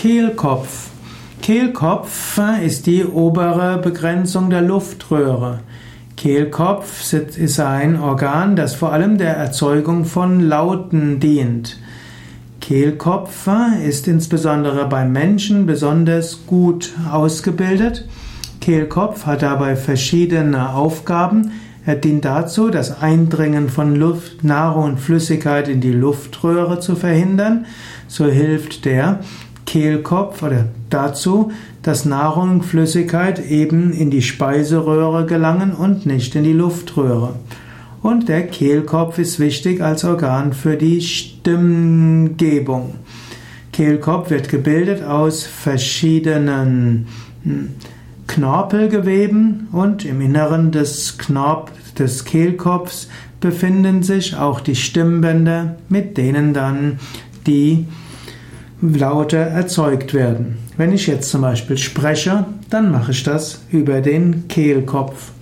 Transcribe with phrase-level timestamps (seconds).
[0.00, 0.90] Kehlkopf.
[1.42, 5.58] Kehlkopf ist die obere Begrenzung der Luftröhre.
[6.16, 11.80] Kehlkopf ist ein Organ, das vor allem der Erzeugung von Lauten dient.
[12.60, 13.48] Kehlkopf
[13.84, 18.06] ist insbesondere beim Menschen besonders gut ausgebildet.
[18.60, 21.50] Kehlkopf hat dabei verschiedene Aufgaben.
[21.84, 27.66] Er dient dazu, das Eindringen von Luft, Nahrung und Flüssigkeit in die Luftröhre zu verhindern.
[28.06, 29.20] So hilft der
[29.68, 31.52] Kehlkopf oder dazu,
[31.82, 37.34] dass Nahrung und Flüssigkeit eben in die Speiseröhre gelangen und nicht in die Luftröhre.
[38.00, 42.94] Und der Kehlkopf ist wichtig als Organ für die Stimmgebung.
[43.70, 47.06] Kehlkopf wird gebildet aus verschiedenen
[47.44, 47.68] hm,
[48.26, 56.54] Knorpelgeweben und im Inneren des, Knorp des Kehlkopfs befinden sich auch die Stimmbänder, mit denen
[56.54, 57.00] dann
[57.46, 57.86] die
[58.80, 60.58] Laute erzeugt werden.
[60.76, 65.32] Wenn ich jetzt zum Beispiel spreche, dann mache ich das über den Kehlkopf.